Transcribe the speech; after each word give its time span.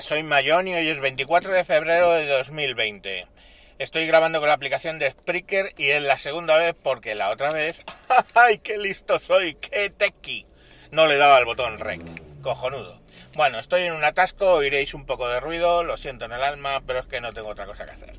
Soy 0.00 0.22
Mayón 0.22 0.68
y 0.68 0.74
hoy 0.74 0.88
es 0.88 1.00
24 1.00 1.50
de 1.50 1.64
febrero 1.64 2.12
de 2.12 2.26
2020. 2.26 3.26
Estoy 3.78 4.06
grabando 4.06 4.38
con 4.38 4.46
la 4.46 4.54
aplicación 4.54 5.00
de 5.00 5.10
Spreaker 5.10 5.74
y 5.76 5.88
es 5.88 6.02
la 6.02 6.18
segunda 6.18 6.56
vez 6.56 6.76
porque 6.80 7.16
la 7.16 7.30
otra 7.30 7.50
vez... 7.50 7.82
¡Ay, 8.34 8.58
qué 8.58 8.78
listo 8.78 9.18
soy! 9.18 9.54
¡Qué 9.54 9.90
tequi! 9.90 10.46
No 10.92 11.06
le 11.08 11.16
daba 11.16 11.38
el 11.38 11.46
botón 11.46 11.80
rec. 11.80 12.00
Cojonudo. 12.42 13.00
Bueno, 13.34 13.58
estoy 13.58 13.82
en 13.82 13.92
un 13.92 14.04
atasco, 14.04 14.52
oiréis 14.52 14.94
un 14.94 15.04
poco 15.04 15.28
de 15.28 15.40
ruido, 15.40 15.82
lo 15.82 15.96
siento 15.96 16.26
en 16.26 16.32
el 16.32 16.44
alma, 16.44 16.80
pero 16.86 17.00
es 17.00 17.06
que 17.06 17.20
no 17.20 17.32
tengo 17.32 17.48
otra 17.48 17.66
cosa 17.66 17.84
que 17.84 17.92
hacer. 17.92 18.14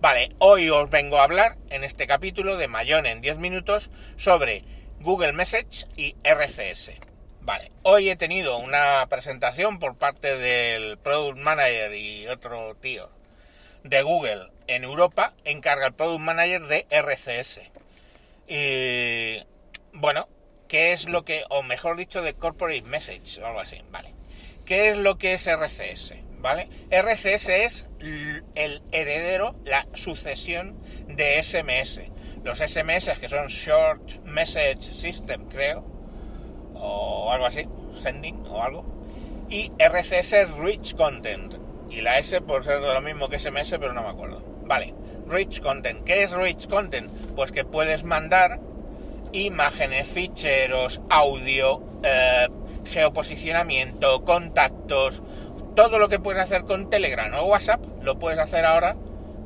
Vale, 0.00 0.30
hoy 0.38 0.68
os 0.68 0.90
vengo 0.90 1.18
a 1.18 1.24
hablar 1.24 1.58
en 1.68 1.84
este 1.84 2.08
capítulo 2.08 2.56
de 2.56 2.66
Mayón 2.66 3.06
en 3.06 3.20
10 3.20 3.38
minutos 3.38 3.90
sobre 4.16 4.64
Google 4.98 5.32
Message 5.32 5.86
y 5.96 6.16
RCS. 6.24 7.09
Vale, 7.42 7.72
hoy 7.82 8.10
he 8.10 8.16
tenido 8.16 8.58
una 8.58 9.06
presentación 9.08 9.78
por 9.78 9.96
parte 9.96 10.36
del 10.36 10.98
Product 10.98 11.38
Manager 11.38 11.94
y 11.94 12.28
otro 12.28 12.74
tío 12.76 13.10
de 13.82 14.02
Google 14.02 14.50
en 14.66 14.84
Europa, 14.84 15.32
encarga 15.44 15.86
el 15.86 15.94
Product 15.94 16.20
Manager 16.20 16.66
de 16.66 16.86
RCS. 16.90 17.60
Y 18.46 19.42
bueno, 19.94 20.28
¿qué 20.68 20.92
es 20.92 21.08
lo 21.08 21.24
que, 21.24 21.44
o 21.48 21.62
mejor 21.62 21.96
dicho, 21.96 22.20
de 22.20 22.34
Corporate 22.34 22.82
Message 22.82 23.40
o 23.40 23.46
algo 23.46 23.60
así? 23.60 23.82
Vale. 23.90 24.12
¿Qué 24.66 24.90
es 24.90 24.98
lo 24.98 25.16
que 25.16 25.34
es 25.34 25.46
RCS? 25.46 26.12
¿Vale? 26.40 26.68
RCS 26.90 27.48
es 27.48 27.86
el 28.54 28.82
heredero, 28.92 29.56
la 29.64 29.86
sucesión 29.94 30.78
de 31.08 31.42
SMS. 31.42 32.02
Los 32.44 32.58
SMS 32.58 33.18
que 33.18 33.28
son 33.28 33.48
Short 33.48 34.22
Message 34.24 34.82
System, 34.82 35.48
creo, 35.48 35.99
o 36.80 37.30
algo 37.30 37.46
así, 37.46 37.66
Sending 37.94 38.44
o 38.48 38.62
algo. 38.62 38.84
Y 39.48 39.72
RCS 39.78 40.58
Rich 40.58 40.96
Content. 40.96 41.54
Y 41.90 42.02
la 42.02 42.18
S 42.18 42.40
por 42.40 42.64
ser 42.64 42.80
lo 42.80 43.00
mismo 43.00 43.28
que 43.28 43.38
SMS, 43.38 43.70
pero 43.78 43.92
no 43.92 44.02
me 44.02 44.08
acuerdo. 44.08 44.42
Vale, 44.64 44.94
Rich 45.26 45.60
Content. 45.60 46.04
¿Qué 46.04 46.22
es 46.22 46.30
Rich 46.30 46.68
Content? 46.68 47.10
Pues 47.34 47.50
que 47.50 47.64
puedes 47.64 48.04
mandar 48.04 48.60
imágenes, 49.32 50.06
ficheros, 50.08 51.00
audio, 51.10 51.82
eh, 52.02 52.48
geoposicionamiento, 52.84 54.24
contactos, 54.24 55.22
todo 55.74 55.98
lo 55.98 56.08
que 56.08 56.18
puedes 56.18 56.42
hacer 56.42 56.62
con 56.64 56.90
Telegram 56.90 57.32
o 57.34 57.44
WhatsApp, 57.44 57.84
lo 58.02 58.18
puedes 58.18 58.38
hacer 58.38 58.64
ahora 58.64 58.96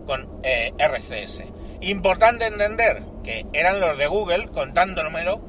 con 0.07 0.29
eh, 0.43 0.73
RCS. 0.79 1.45
Importante 1.81 2.47
entender 2.47 3.03
que 3.23 3.47
eran 3.53 3.81
los 3.81 3.99
de 3.99 4.07
Google 4.07 4.49
contándomelo, 4.49 5.41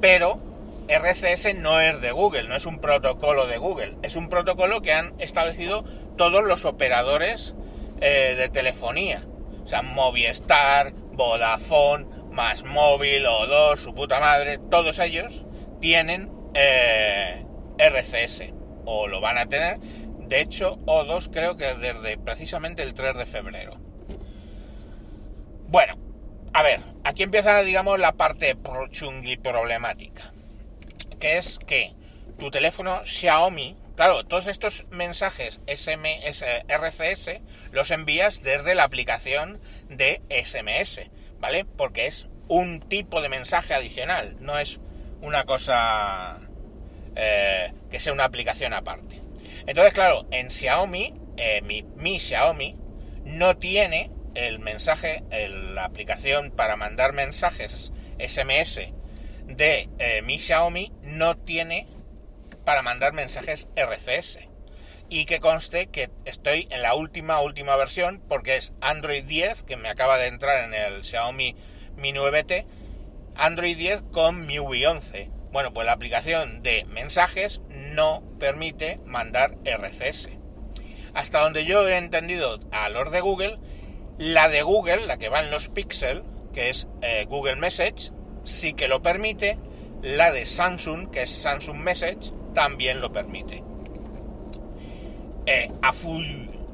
pero 0.00 0.40
RCS 0.88 1.54
no 1.56 1.80
es 1.80 2.00
de 2.00 2.12
Google, 2.12 2.44
no 2.44 2.56
es 2.56 2.66
un 2.66 2.78
protocolo 2.78 3.46
de 3.46 3.56
Google, 3.58 3.96
es 4.02 4.16
un 4.16 4.28
protocolo 4.28 4.82
que 4.82 4.92
han 4.92 5.14
establecido 5.18 5.84
todos 6.16 6.44
los 6.44 6.64
operadores 6.64 7.54
eh, 8.00 8.34
de 8.36 8.48
telefonía. 8.48 9.24
O 9.64 9.66
sea, 9.66 9.82
Movistar, 9.82 10.92
Vodafone, 10.92 12.06
Más 12.30 12.64
Móvil, 12.64 13.24
O2, 13.24 13.76
su 13.76 13.94
puta 13.94 14.20
madre, 14.20 14.58
todos 14.70 14.98
ellos 14.98 15.46
tienen 15.80 16.30
eh, 16.54 17.46
RCS 17.78 18.52
o 18.84 19.08
lo 19.08 19.20
van 19.20 19.38
a 19.38 19.46
tener. 19.46 19.78
De 19.80 20.40
hecho, 20.40 20.76
O2 20.84 21.30
creo 21.32 21.56
que 21.56 21.74
desde 21.74 22.18
precisamente 22.18 22.82
el 22.82 22.92
3 22.92 23.16
de 23.16 23.26
febrero. 23.26 23.78
Bueno, 25.68 25.96
a 26.52 26.62
ver, 26.62 26.82
aquí 27.04 27.22
empieza, 27.22 27.62
digamos, 27.62 27.98
la 27.98 28.12
parte 28.12 28.56
chungui 28.90 29.38
problemática. 29.38 30.33
Es 31.24 31.58
que 31.58 31.94
tu 32.38 32.50
teléfono 32.50 33.00
Xiaomi, 33.06 33.78
claro, 33.96 34.26
todos 34.26 34.46
estos 34.46 34.84
mensajes 34.90 35.58
SMS, 35.66 36.44
RCS 36.68 37.40
los 37.72 37.90
envías 37.90 38.42
desde 38.42 38.74
la 38.74 38.84
aplicación 38.84 39.58
de 39.88 40.20
SMS, 40.28 41.00
¿vale? 41.40 41.64
Porque 41.64 42.08
es 42.08 42.28
un 42.48 42.80
tipo 42.80 43.22
de 43.22 43.30
mensaje 43.30 43.72
adicional, 43.72 44.36
no 44.40 44.58
es 44.58 44.80
una 45.22 45.46
cosa 45.46 46.40
eh, 47.16 47.72
que 47.90 48.00
sea 48.00 48.12
una 48.12 48.24
aplicación 48.24 48.74
aparte. 48.74 49.22
Entonces, 49.66 49.94
claro, 49.94 50.26
en 50.30 50.50
Xiaomi, 50.50 51.14
eh, 51.38 51.62
mi, 51.62 52.20
Xiaomi 52.20 52.76
no 53.24 53.56
tiene 53.56 54.10
el 54.34 54.58
mensaje, 54.58 55.24
la 55.48 55.86
aplicación 55.86 56.50
para 56.50 56.76
mandar 56.76 57.14
mensajes 57.14 57.92
SMS 58.18 58.92
de 59.46 59.88
eh, 59.98 60.22
mi 60.22 60.38
Xiaomi 60.38 60.92
no 61.02 61.36
tiene 61.36 61.86
para 62.64 62.82
mandar 62.82 63.12
mensajes 63.12 63.68
RCS. 63.76 64.38
Y 65.08 65.26
que 65.26 65.40
conste 65.40 65.88
que 65.88 66.10
estoy 66.24 66.66
en 66.70 66.82
la 66.82 66.94
última, 66.94 67.40
última 67.40 67.76
versión, 67.76 68.22
porque 68.28 68.56
es 68.56 68.72
Android 68.80 69.24
10, 69.24 69.62
que 69.62 69.76
me 69.76 69.90
acaba 69.90 70.16
de 70.16 70.28
entrar 70.28 70.64
en 70.64 70.74
el 70.74 71.04
Xiaomi 71.04 71.54
Mi 71.96 72.12
9T, 72.12 72.66
Android 73.36 73.76
10 73.76 74.02
con 74.12 74.46
MIUI 74.46 74.86
11. 74.86 75.30
Bueno, 75.52 75.72
pues 75.72 75.86
la 75.86 75.92
aplicación 75.92 76.62
de 76.62 76.84
mensajes 76.86 77.60
no 77.68 78.24
permite 78.40 78.98
mandar 79.04 79.56
RCS. 79.64 80.30
Hasta 81.14 81.40
donde 81.40 81.64
yo 81.64 81.86
he 81.86 81.96
entendido 81.96 82.58
a 82.72 82.88
los 82.88 83.12
de 83.12 83.20
Google, 83.20 83.58
la 84.18 84.48
de 84.48 84.62
Google, 84.62 85.06
la 85.06 85.16
que 85.16 85.28
va 85.28 85.40
en 85.40 85.50
los 85.50 85.68
Pixel, 85.68 86.24
que 86.52 86.70
es 86.70 86.88
eh, 87.02 87.24
Google 87.28 87.56
Message, 87.56 88.10
sí 88.44 88.74
que 88.74 88.88
lo 88.88 89.02
permite. 89.02 89.58
La 90.02 90.30
de 90.30 90.44
Samsung, 90.44 91.10
que 91.10 91.22
es 91.22 91.30
Samsung 91.30 91.78
Message, 91.78 92.32
también 92.52 93.00
lo 93.00 93.12
permite. 93.12 93.62
Eh, 95.46 95.70
a 95.82 95.92
full. 95.92 96.24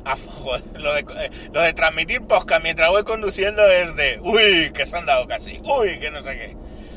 lo, 0.74 0.94
de, 0.94 1.00
eh, 1.00 1.30
lo 1.52 1.60
de 1.60 1.72
transmitir 1.72 2.22
podcast 2.22 2.62
mientras 2.62 2.88
voy 2.90 3.04
conduciendo 3.04 3.66
es 3.68 3.94
de. 3.96 4.18
Uy, 4.22 4.72
que 4.72 4.86
se 4.86 4.96
han 4.96 5.06
dado 5.06 5.26
casi. 5.26 5.60
Uy, 5.64 5.98
que 5.98 6.10
no 6.10 6.22
sé 6.24 6.36
qué. 6.36 6.56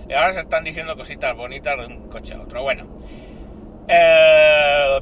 Y 0.10 0.14
ahora 0.14 0.34
se 0.34 0.40
están 0.42 0.64
diciendo 0.64 0.96
cositas 0.96 1.36
bonitas 1.36 1.78
de 1.78 1.86
un 1.86 2.10
coche 2.10 2.34
a 2.34 2.42
otro. 2.42 2.64
Bueno. 2.64 2.88
Eh, 3.88 5.00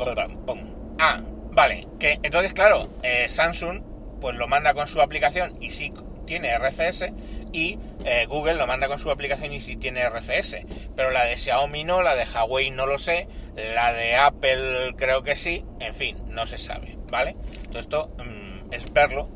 ah, 1.00 1.22
vale. 1.52 1.88
Que 2.00 2.20
entonces, 2.24 2.54
claro, 2.54 2.90
eh, 3.04 3.28
Samsung 3.30 3.82
pues 4.20 4.36
lo 4.36 4.48
manda 4.48 4.74
con 4.74 4.88
su 4.88 5.02
aplicación 5.02 5.58
y 5.60 5.72
sí 5.72 5.92
tiene 6.26 6.54
RCS 6.54 7.12
y 7.54 7.80
eh, 8.06 8.26
Google 8.28 8.56
lo 8.56 8.68
manda 8.68 8.88
con 8.88 9.00
su 9.00 9.12
aplicación 9.12 9.54
y 9.54 9.62
sí 9.62 9.76
tiene 9.76 10.02
RCS. 10.02 10.58
Pero 10.96 11.12
la 11.12 11.26
de 11.26 11.38
Xiaomi 11.38 11.84
no, 11.84 12.02
la 12.02 12.16
de 12.16 12.26
Huawei 12.26 12.72
no 12.72 12.86
lo 12.86 13.00
sé, 13.00 13.28
la 13.76 13.94
de 13.94 14.16
Apple 14.16 14.96
creo 14.98 15.24
que 15.24 15.36
sí, 15.36 15.66
en 15.80 15.94
fin, 15.94 16.18
no 16.30 16.48
se 16.48 16.58
sabe, 16.58 16.98
¿vale? 17.10 17.36
Todo 17.70 17.80
esto 17.80 18.16
mm, 18.18 18.74
es 18.74 18.92
verlo 18.94 19.30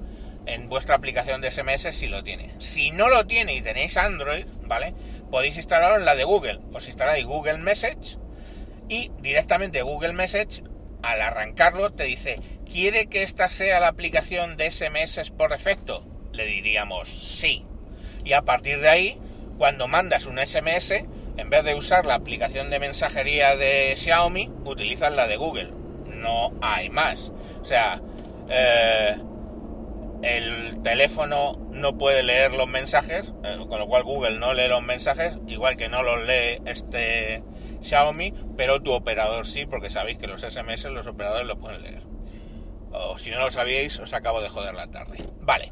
en 0.46 0.70
vuestra 0.70 0.96
aplicación 0.96 1.42
de 1.42 1.52
SMS 1.52 1.96
si 1.96 2.08
lo 2.08 2.24
tiene. 2.24 2.54
Si 2.60 2.92
no 2.92 3.10
lo 3.10 3.26
tiene 3.26 3.54
y 3.56 3.62
tenéis 3.62 3.98
Android, 3.98 4.46
¿vale? 4.62 4.94
Podéis 5.32 5.58
instalarlo 5.58 5.98
en 5.98 6.06
la 6.06 6.16
de 6.16 6.24
Google. 6.24 6.60
Os 6.74 6.88
instaláis 6.88 7.26
Google 7.26 7.58
Message 7.58 8.18
y 8.88 9.12
directamente 9.20 9.82
Google 9.82 10.14
Message, 10.14 10.64
al 11.02 11.22
arrancarlo, 11.22 11.94
te 11.94 12.04
dice, 12.04 12.36
¿quiere 12.72 13.08
que 13.08 13.24
esta 13.24 13.50
sea 13.50 13.80
la 13.80 13.88
aplicación 13.88 14.58
de 14.58 14.72
SMS 14.72 15.32
por 15.32 15.52
defecto? 15.52 16.06
Le 16.32 16.46
diríamos 16.46 17.10
sí. 17.10 17.66
Y 18.26 18.34
a 18.34 18.42
partir 18.42 18.82
de 18.82 18.90
ahí, 18.90 19.22
cuando 19.58 19.88
mandas 19.88 20.26
un 20.26 20.40
SMS, 20.40 21.06
en 21.38 21.50
vez 21.50 21.64
de 21.64 21.76
usar 21.76 22.06
la 22.06 22.16
aplicación 22.16 22.70
de 22.70 22.80
mensajería 22.80 23.56
de 23.56 23.96
Xiaomi, 23.98 24.52
utilizas 24.66 25.14
la 25.14 25.28
de 25.28 25.38
Google. 25.38 25.72
No 26.08 26.54
hay 26.62 26.90
más. 26.90 27.32
O 27.62 27.66
sea, 27.66 28.02
eh, 28.50 29.16
el 30.24 30.82
teléfono 30.82 31.54
no 31.72 31.98
puede 31.98 32.24
leer 32.24 32.54
los 32.54 32.68
mensajes, 32.68 33.34
eh, 33.44 33.58
con 33.70 33.80
lo 33.80 33.88
cual 33.88 34.04
Google 34.04 34.40
no 34.40 34.54
lee 34.54 34.68
los 34.68 34.82
mensajes, 34.82 35.38
igual 35.48 35.78
que 35.78 35.88
no 35.88 36.02
los 36.04 36.26
lee 36.26 36.62
este 36.66 37.44
Xiaomi, 37.82 38.34
pero 38.58 38.82
tu 38.82 38.92
operador 38.92 39.46
sí, 39.46 39.66
porque 39.66 39.90
sabéis 39.90 40.18
que 40.18 40.28
los 40.28 40.42
SMS 40.42 40.86
los 40.86 41.06
operadores 41.06 41.46
los 41.46 41.58
pueden 41.58 41.84
leer. 41.84 42.02
O 42.92 43.18
si 43.18 43.30
no 43.30 43.40
lo 43.40 43.52
sabíais, 43.52 44.00
os 44.00 44.14
acabo 44.14 44.42
de 44.42 44.50
joder 44.50 44.74
la 44.74 44.88
tarde. 44.88 45.18
Vale. 45.42 45.72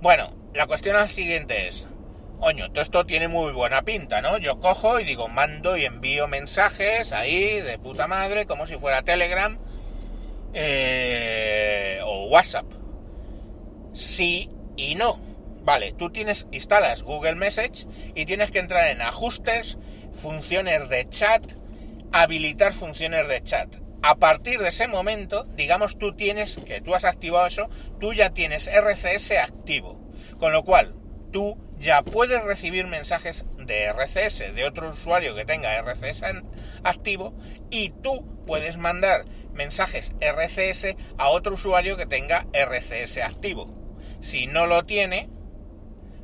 Bueno, 0.00 0.30
la 0.54 0.68
cuestión 0.68 1.08
siguiente 1.08 1.66
es, 1.66 1.84
oño, 2.38 2.70
todo 2.70 2.82
esto 2.82 3.04
tiene 3.04 3.26
muy 3.26 3.52
buena 3.52 3.82
pinta, 3.82 4.22
¿no? 4.22 4.38
Yo 4.38 4.60
cojo 4.60 5.00
y 5.00 5.04
digo, 5.04 5.26
mando 5.26 5.76
y 5.76 5.86
envío 5.86 6.28
mensajes 6.28 7.10
ahí 7.10 7.60
de 7.60 7.78
puta 7.80 8.06
madre, 8.06 8.46
como 8.46 8.68
si 8.68 8.76
fuera 8.76 9.02
Telegram 9.02 9.58
eh, 10.54 11.98
o 12.04 12.28
WhatsApp. 12.28 12.66
Sí 13.92 14.52
y 14.76 14.94
no. 14.94 15.20
Vale, 15.64 15.94
tú 15.94 16.10
tienes, 16.10 16.46
instalas 16.52 17.02
Google 17.02 17.34
Message 17.34 17.86
y 18.14 18.24
tienes 18.24 18.52
que 18.52 18.60
entrar 18.60 18.88
en 18.90 19.02
ajustes, 19.02 19.78
funciones 20.14 20.88
de 20.88 21.08
chat, 21.08 21.44
habilitar 22.12 22.72
funciones 22.72 23.26
de 23.26 23.42
chat. 23.42 23.74
A 24.08 24.14
partir 24.14 24.58
de 24.58 24.70
ese 24.70 24.88
momento, 24.88 25.44
digamos, 25.54 25.98
tú 25.98 26.14
tienes, 26.14 26.60
que 26.64 26.80
tú 26.80 26.94
has 26.94 27.04
activado 27.04 27.46
eso, 27.46 27.68
tú 28.00 28.14
ya 28.14 28.30
tienes 28.30 28.66
RCS 28.66 29.32
activo. 29.32 30.00
Con 30.38 30.54
lo 30.54 30.64
cual, 30.64 30.94
tú 31.30 31.58
ya 31.78 32.00
puedes 32.00 32.42
recibir 32.42 32.86
mensajes 32.86 33.44
de 33.58 33.84
RCS 33.92 34.54
de 34.54 34.64
otro 34.64 34.92
usuario 34.92 35.34
que 35.34 35.44
tenga 35.44 35.76
RCS 35.76 36.22
activo 36.84 37.34
y 37.68 37.90
tú 37.90 38.24
puedes 38.46 38.78
mandar 38.78 39.26
mensajes 39.52 40.14
RCS 40.22 40.96
a 41.18 41.28
otro 41.28 41.56
usuario 41.56 41.98
que 41.98 42.06
tenga 42.06 42.46
RCS 42.54 43.18
activo. 43.18 43.68
Si 44.20 44.46
no 44.46 44.66
lo 44.66 44.86
tiene, 44.86 45.28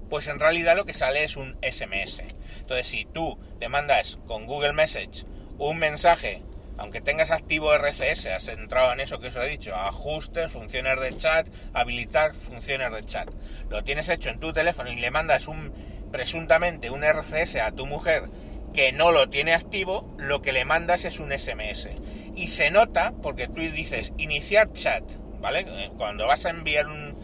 pues 0.09 0.29
en 0.29 0.41
realidad 0.41 0.75
lo 0.75 0.87
que 0.87 0.95
sale 0.95 1.23
es 1.23 1.37
un 1.37 1.59
SMS. 1.61 2.23
Entonces, 2.61 2.87
si 2.87 3.05
tú 3.05 3.39
le 3.61 3.69
mandas 3.69 4.19
con 4.27 4.47
Google 4.47 4.73
Message 4.73 5.27
un 5.59 5.77
mensaje, 5.79 6.43
aunque 6.79 7.01
tengas 7.01 7.31
activo 7.31 7.73
RCS, 7.75 8.27
has 8.27 8.49
entrado 8.49 8.93
en 8.93 9.01
eso 9.01 9.21
que 9.21 9.29
os 9.29 9.37
he 9.37 9.47
dicho, 9.47 9.75
ajustes, 9.75 10.51
funciones 10.51 11.01
de 11.01 11.17
chat, 11.17 11.49
habilitar 11.73 12.35
funciones 12.35 12.93
de 12.93 13.05
chat. 13.05 13.29
Lo 13.69 13.85
tienes 13.85 14.09
hecho 14.09 14.31
en 14.31 14.41
tu 14.41 14.53
teléfono 14.53 14.91
y 14.91 14.97
le 14.97 15.11
mandas 15.11 15.47
un 15.49 15.73
presuntamente 16.15 16.91
un 16.91 17.03
RCS 17.03 17.57
a 17.57 17.73
tu 17.73 17.87
mujer 17.87 18.31
que 18.73 18.93
no 18.93 19.13
lo 19.13 19.31
tiene 19.31 19.53
activo, 19.53 20.15
lo 20.17 20.43
que 20.43 20.53
le 20.53 20.65
mandas 20.65 21.05
es 21.05 21.19
un 21.19 21.33
SMS. 21.37 21.89
Y 22.37 22.49
se 22.49 22.71
nota 22.71 23.13
porque 23.23 23.49
tú 23.49 23.61
dices 23.61 24.13
iniciar 24.19 24.73
chat, 24.73 25.03
¿vale? 25.41 25.65
Eh, 25.67 25.91
cuando 25.97 26.27
vas 26.27 26.47
a 26.47 26.51
enviar 26.51 26.87
un, 26.87 27.15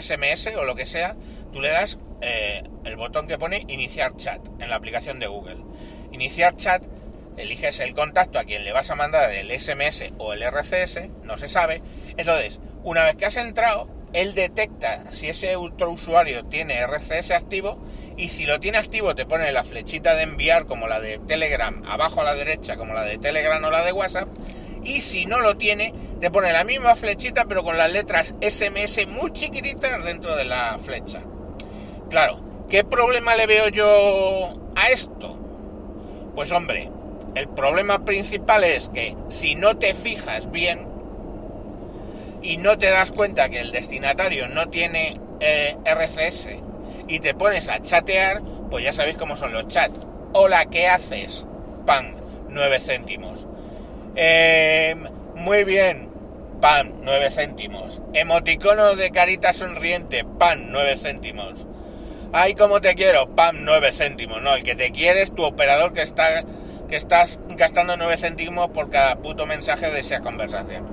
SMS 0.00 0.48
o 0.56 0.64
lo 0.64 0.76
que 0.76 0.86
sea, 0.86 1.16
tú 1.52 1.60
le 1.60 1.68
das 1.68 1.98
eh, 2.20 2.62
el 2.84 2.96
botón 2.96 3.26
que 3.26 3.36
pone 3.36 3.64
iniciar 3.68 4.16
chat 4.16 4.40
en 4.60 4.70
la 4.70 4.76
aplicación 4.76 5.18
de 5.18 5.26
Google. 5.26 5.58
Iniciar 6.12 6.56
chat, 6.56 6.84
eliges 7.36 7.80
el 7.80 7.94
contacto 7.94 8.38
a 8.38 8.44
quien 8.44 8.64
le 8.64 8.72
vas 8.72 8.90
a 8.90 8.94
mandar 8.94 9.32
el 9.32 9.50
SMS 9.50 10.12
o 10.18 10.32
el 10.32 10.42
RCS, 10.42 11.00
no 11.22 11.36
se 11.36 11.48
sabe. 11.48 11.82
Entonces, 12.16 12.60
una 12.84 13.04
vez 13.04 13.16
que 13.16 13.26
has 13.26 13.36
entrado, 13.36 13.88
él 14.12 14.34
detecta 14.34 15.04
si 15.10 15.28
ese 15.28 15.56
otro 15.56 15.90
usuario 15.90 16.44
tiene 16.44 16.84
RCS 16.86 17.30
activo 17.30 17.82
y 18.16 18.28
si 18.28 18.44
lo 18.44 18.60
tiene 18.60 18.78
activo 18.78 19.14
te 19.14 19.24
pone 19.24 19.50
la 19.52 19.64
flechita 19.64 20.14
de 20.14 20.22
enviar 20.24 20.66
como 20.66 20.86
la 20.86 21.00
de 21.00 21.18
Telegram 21.18 21.82
abajo 21.86 22.20
a 22.20 22.24
la 22.24 22.34
derecha 22.34 22.76
como 22.76 22.92
la 22.92 23.04
de 23.04 23.18
Telegram 23.18 23.64
o 23.64 23.70
la 23.70 23.84
de 23.84 23.92
WhatsApp 23.92 24.28
y 24.84 25.00
si 25.00 25.24
no 25.24 25.40
lo 25.40 25.56
tiene 25.56 25.94
te 26.20 26.30
pone 26.30 26.52
la 26.52 26.64
misma 26.64 26.94
flechita 26.94 27.46
pero 27.46 27.62
con 27.62 27.78
las 27.78 27.90
letras 27.90 28.34
SMS 28.42 29.06
muy 29.08 29.32
chiquititas 29.32 30.04
dentro 30.04 30.36
de 30.36 30.44
la 30.44 30.78
flecha. 30.78 31.22
Claro, 32.10 32.66
¿qué 32.68 32.84
problema 32.84 33.34
le 33.34 33.46
veo 33.46 33.68
yo 33.68 34.72
a 34.76 34.90
esto? 34.90 35.38
Pues 36.34 36.52
hombre, 36.52 36.90
el 37.34 37.48
problema 37.48 38.04
principal 38.04 38.64
es 38.64 38.88
que 38.88 39.16
si 39.30 39.54
no 39.54 39.76
te 39.76 39.94
fijas 39.94 40.50
bien 40.50 40.86
y 42.42 42.56
no 42.56 42.78
te 42.78 42.90
das 42.90 43.12
cuenta 43.12 43.48
que 43.48 43.60
el 43.60 43.72
destinatario 43.72 44.48
no 44.48 44.68
tiene 44.68 45.20
eh, 45.40 45.76
RCS 45.84 46.48
y 47.08 47.20
te 47.20 47.34
pones 47.34 47.68
a 47.68 47.80
chatear, 47.80 48.42
pues 48.70 48.84
ya 48.84 48.92
sabéis 48.92 49.16
cómo 49.16 49.36
son 49.36 49.52
los 49.52 49.68
chats. 49.68 49.98
Hola, 50.32 50.66
¿qué 50.66 50.88
haces? 50.88 51.46
Pan, 51.86 52.16
9 52.48 52.80
céntimos. 52.80 53.46
Em, 54.14 55.04
muy 55.34 55.64
bien, 55.64 56.08
pan, 56.60 56.92
9 57.02 57.30
céntimos. 57.30 58.00
Emoticono 58.12 58.94
de 58.94 59.10
carita 59.10 59.52
sonriente, 59.52 60.24
pan, 60.38 60.70
9 60.70 60.96
céntimos. 60.96 61.66
Ay, 62.32 62.54
como 62.54 62.80
te 62.80 62.94
quiero, 62.94 63.28
pam, 63.34 63.58
9 63.60 63.92
céntimos. 63.92 64.40
No, 64.42 64.54
el 64.54 64.62
que 64.62 64.74
te 64.74 64.90
quiere 64.90 65.22
es 65.22 65.34
tu 65.34 65.44
operador 65.44 65.92
que 65.92 66.02
está 66.02 66.44
que 66.92 66.98
estás 66.98 67.40
gastando 67.48 67.96
9 67.96 68.18
céntimos 68.18 68.68
por 68.68 68.90
cada 68.90 69.16
puto 69.16 69.46
mensaje 69.46 69.90
de 69.90 70.00
esa 70.00 70.20
conversación. 70.20 70.84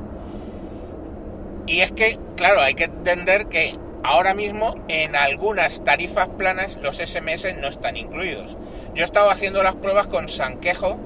Y 1.68 1.82
es 1.82 1.92
que, 1.92 2.18
claro, 2.38 2.62
hay 2.62 2.74
que 2.74 2.86
entender 2.86 3.48
que 3.48 3.78
ahora 4.02 4.34
mismo 4.34 4.76
en 4.88 5.18
algunas 5.18 5.84
tarifas 5.84 6.30
planas 6.30 6.78
los 6.78 7.00
SMS 7.00 7.54
no 7.58 7.68
están 7.68 7.98
incluidos. 7.98 8.56
Yo 8.96 9.02
he 9.02 9.04
estado 9.04 9.30
haciendo 9.30 9.62
las 9.62 9.76
pruebas 9.76 10.08
con 10.08 10.30
Sanquejo, 10.30 10.98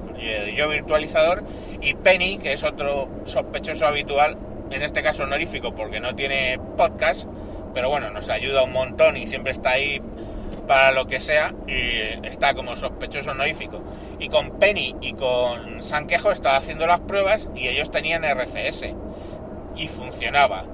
yo 0.56 0.68
virtualizador, 0.68 1.42
y 1.80 1.94
Penny, 1.94 2.38
que 2.38 2.52
es 2.52 2.62
otro 2.62 3.08
sospechoso 3.24 3.86
habitual, 3.86 4.38
en 4.70 4.80
este 4.80 5.02
caso 5.02 5.24
honorífico 5.24 5.74
porque 5.74 5.98
no 5.98 6.14
tiene 6.14 6.60
podcast, 6.76 7.26
pero 7.74 7.88
bueno, 7.88 8.12
nos 8.12 8.30
ayuda 8.30 8.62
un 8.62 8.70
montón 8.70 9.16
y 9.16 9.26
siempre 9.26 9.50
está 9.50 9.70
ahí 9.70 10.00
para 10.68 10.92
lo 10.92 11.08
que 11.08 11.18
sea 11.18 11.52
y 11.66 12.26
está 12.26 12.54
como 12.54 12.76
sospechoso 12.76 13.32
honorífico. 13.32 13.82
Y 14.18 14.28
con 14.28 14.58
Penny 14.58 14.96
y 15.00 15.14
con 15.14 15.82
Sanquejo 15.82 16.30
estaba 16.30 16.56
haciendo 16.56 16.86
las 16.86 17.00
pruebas 17.00 17.48
y 17.54 17.68
ellos 17.68 17.90
tenían 17.90 18.24
RCS 18.24 18.84
y 19.76 19.88
funcionaba. 19.88 20.64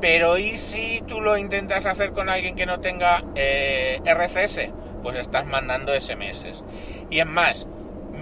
Pero 0.00 0.38
¿y 0.38 0.56
si 0.56 1.02
tú 1.06 1.20
lo 1.20 1.36
intentas 1.36 1.84
hacer 1.84 2.12
con 2.12 2.28
alguien 2.28 2.56
que 2.56 2.66
no 2.66 2.80
tenga 2.80 3.22
eh, 3.34 4.00
RCS? 4.04 4.70
Pues 5.02 5.16
estás 5.16 5.46
mandando 5.46 5.98
SMS. 5.98 6.62
Y 7.10 7.18
es 7.18 7.26
más, 7.26 7.66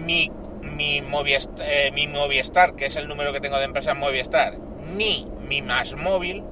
mi, 0.05 0.31
mi, 0.63 1.01
Movistar, 1.03 1.67
eh, 1.69 1.91
mi 1.93 2.09
Movistar, 2.09 2.75
que 2.75 2.87
es 2.87 2.97
el 2.97 3.07
número 3.07 3.33
que 3.33 3.41
tengo 3.41 3.59
de 3.59 3.65
empresa 3.65 3.95
Movistar, 3.95 4.59
ni 4.97 5.29
mi 5.49 5.63
más 5.63 5.95
móvil 5.95 6.43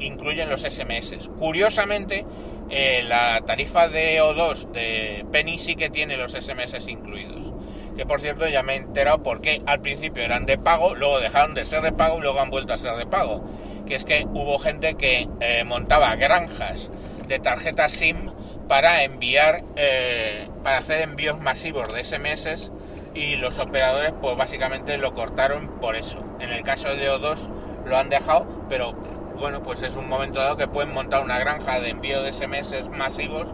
incluyen 0.00 0.48
los 0.48 0.62
SMS. 0.62 1.28
Curiosamente, 1.38 2.24
eh, 2.70 3.04
la 3.06 3.40
tarifa 3.42 3.88
de 3.88 4.20
O2 4.22 4.72
de 4.72 5.24
Penny 5.30 5.58
sí 5.58 5.76
que 5.76 5.90
tiene 5.90 6.16
los 6.16 6.32
SMS 6.32 6.88
incluidos. 6.88 7.52
Que 7.96 8.06
por 8.06 8.20
cierto 8.20 8.48
ya 8.48 8.62
me 8.62 8.74
he 8.74 8.76
enterado 8.76 9.22
porque 9.22 9.62
al 9.66 9.80
principio 9.80 10.22
eran 10.22 10.46
de 10.46 10.58
pago, 10.58 10.94
luego 10.94 11.20
dejaron 11.20 11.54
de 11.54 11.64
ser 11.64 11.82
de 11.82 11.92
pago 11.92 12.18
y 12.18 12.22
luego 12.22 12.40
han 12.40 12.50
vuelto 12.50 12.74
a 12.74 12.78
ser 12.78 12.96
de 12.96 13.06
pago. 13.06 13.44
Que 13.86 13.94
es 13.94 14.04
que 14.04 14.26
hubo 14.32 14.58
gente 14.58 14.94
que 14.94 15.28
eh, 15.40 15.64
montaba 15.64 16.16
granjas 16.16 16.90
de 17.28 17.38
tarjetas 17.38 17.92
SIM 17.92 18.30
para 18.68 19.04
enviar, 19.04 19.62
eh, 19.76 20.48
para 20.62 20.78
hacer 20.78 21.02
envíos 21.02 21.38
masivos 21.40 21.92
de 21.92 22.02
SMS 22.02 22.72
y 23.14 23.36
los 23.36 23.58
operadores 23.58 24.12
pues 24.20 24.36
básicamente 24.36 24.98
lo 24.98 25.14
cortaron 25.14 25.68
por 25.80 25.96
eso. 25.96 26.18
En 26.40 26.50
el 26.50 26.62
caso 26.62 26.88
de 26.88 27.10
O2 27.10 27.48
lo 27.86 27.96
han 27.96 28.08
dejado, 28.08 28.46
pero 28.68 28.94
bueno, 29.38 29.62
pues 29.62 29.82
es 29.82 29.96
un 29.96 30.08
momento 30.08 30.38
dado 30.38 30.56
que 30.56 30.68
pueden 30.68 30.92
montar 30.92 31.22
una 31.22 31.38
granja 31.38 31.80
de 31.80 31.90
envío 31.90 32.22
de 32.22 32.32
SMS 32.32 32.88
masivos 32.90 33.48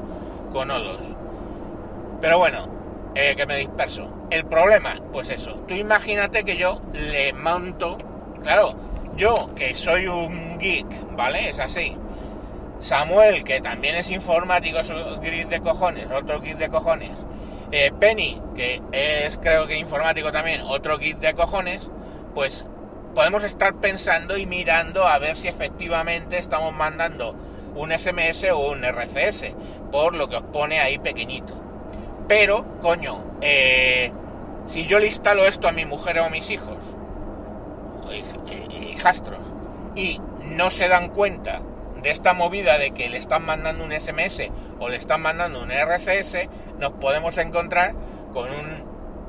con 0.53 0.69
O2. 0.69 1.17
Pero 2.21 2.38
bueno, 2.38 2.69
eh, 3.15 3.35
que 3.37 3.47
me 3.47 3.56
disperso. 3.56 4.11
El 4.31 4.44
problema, 4.44 5.00
pues 5.12 5.31
eso, 5.31 5.55
tú 5.67 5.75
imagínate 5.75 6.44
que 6.44 6.56
yo 6.56 6.81
le 6.93 7.32
monto, 7.32 7.99
claro, 8.43 8.77
yo 9.17 9.50
que 9.56 9.75
soy 9.75 10.06
un 10.06 10.59
geek, 10.59 10.87
¿vale? 11.17 11.50
Es 11.50 11.59
así. 11.59 11.97
Samuel, 12.81 13.44
que 13.44 13.61
también 13.61 13.97
es 13.97 14.11
informático, 14.11 14.79
es 14.79 14.91
un 14.91 15.21
geek 15.21 15.49
de 15.49 15.61
cojones, 15.61 16.07
otro 16.11 16.40
geek 16.40 16.57
de 16.57 16.69
cojones. 16.69 17.19
Eh, 17.73 17.93
Penny, 17.99 18.40
que 18.54 18.81
es 18.93 19.37
creo 19.38 19.66
que 19.66 19.76
informático 19.78 20.31
también, 20.31 20.61
otro 20.62 20.99
geek 20.99 21.19
de 21.19 21.35
cojones, 21.35 21.90
pues 22.35 22.64
podemos 23.14 23.45
estar 23.45 23.75
pensando 23.75 24.37
y 24.37 24.47
mirando 24.47 25.07
a 25.07 25.19
ver 25.19 25.37
si 25.37 25.49
efectivamente 25.49 26.38
estamos 26.38 26.73
mandando 26.73 27.35
un 27.75 27.97
SMS 27.97 28.50
o 28.52 28.71
un 28.71 28.85
RCS, 28.85 29.52
por 29.90 30.14
lo 30.17 30.29
que 30.29 30.37
os 30.37 30.43
pone 30.45 30.81
ahí 30.81 30.99
pequeñito. 30.99 31.55
Pero, 32.29 32.64
coño, 32.81 33.25
eh, 33.40 34.12
si 34.67 34.87
yo 34.87 34.99
le 34.99 35.07
instalo 35.07 35.45
esto 35.45 35.69
a 35.69 35.73
mi 35.73 35.85
mujer 35.85 36.19
o 36.21 36.25
a 36.25 36.31
mis 36.31 36.50
hijos, 36.50 36.97
hijastros, 38.90 39.52
y 39.95 40.21
no 40.45 40.71
se 40.71 40.88
dan 40.88 41.09
cuenta 41.09 41.61
de 42.02 42.11
esta 42.11 42.35
movida 42.35 42.79
de 42.79 42.93
que 42.93 43.09
le 43.09 43.19
están 43.19 43.45
mandando 43.45 43.85
un 43.85 43.93
SMS 43.93 44.50
o 44.79 44.88
le 44.88 44.97
están 44.97 45.21
mandando 45.23 45.62
un 45.62 45.71
RCS, 45.71 46.49
nos 46.79 46.93
podemos 46.93 47.37
encontrar 47.38 47.95
con 48.33 48.50
un 48.50 48.85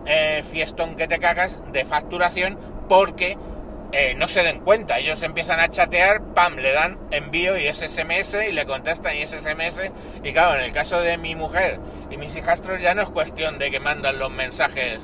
eh, 0.06 0.44
fiestón 0.50 0.96
que 0.96 1.08
te 1.08 1.20
cagas 1.20 1.62
de 1.72 1.86
facturación 1.86 2.58
porque 2.88 3.38
eh, 3.92 4.16
no 4.16 4.28
se 4.28 4.44
den 4.44 4.60
cuenta. 4.62 5.00
Ellos 5.00 5.22
empiezan 5.22 5.60
a 5.60 5.70
chatear, 5.70 6.22
pam, 6.34 6.56
le 6.56 6.72
dan 6.72 6.98
envío 7.12 7.58
y 7.58 7.68
es 7.68 7.80
SMS 7.80 8.36
y 8.48 8.52
le 8.52 8.66
contestan 8.66 9.16
y 9.18 9.22
es 9.22 9.32
SMS. 9.32 9.92
Y 10.24 10.32
claro, 10.32 10.56
en 10.56 10.66
el 10.66 10.72
caso 10.72 11.02
de 11.02 11.18
mi 11.18 11.36
mujer 11.36 11.80
y 12.10 12.18
mis 12.18 12.36
hijastros 12.36 12.82
ya 12.82 12.96
no 12.96 13.02
es 13.02 13.10
cuestión 13.10 13.60
de 13.60 13.70
que 13.70 13.80
mandan 13.80 14.20
los 14.20 14.32
mensajes 14.32 15.00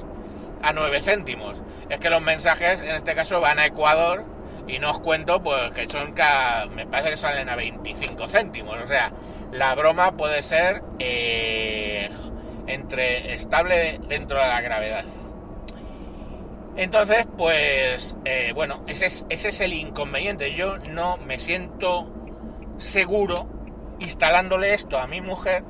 a 0.61 0.73
9 0.73 1.01
céntimos. 1.01 1.61
Es 1.89 1.99
que 1.99 2.09
los 2.09 2.21
mensajes 2.21 2.81
en 2.81 2.95
este 2.95 3.15
caso 3.15 3.41
van 3.41 3.59
a 3.59 3.65
Ecuador 3.65 4.23
y 4.67 4.79
no 4.79 4.91
os 4.91 4.99
cuento 4.99 5.41
pues 5.41 5.71
que 5.71 5.87
son 5.89 6.13
me 6.75 6.85
parece 6.87 7.11
que 7.11 7.17
salen 7.17 7.49
a 7.49 7.55
25 7.55 8.27
céntimos. 8.27 8.77
O 8.83 8.87
sea, 8.87 9.11
la 9.51 9.75
broma 9.75 10.15
puede 10.15 10.43
ser 10.43 10.81
eh, 10.99 12.09
entre 12.67 13.33
estable 13.33 13.99
dentro 14.07 14.39
de 14.39 14.47
la 14.47 14.61
gravedad. 14.61 15.05
Entonces, 16.77 17.25
pues, 17.37 18.15
eh, 18.25 18.51
bueno, 18.53 18.83
ese 18.87 19.07
es, 19.07 19.25
ese 19.29 19.49
es 19.49 19.61
el 19.61 19.73
inconveniente. 19.73 20.53
Yo 20.53 20.77
no 20.91 21.17
me 21.17 21.39
siento 21.39 22.13
seguro 22.77 23.49
instalándole 23.99 24.75
esto 24.75 24.99
a 24.99 25.07
mi 25.07 25.19
mujer 25.19 25.63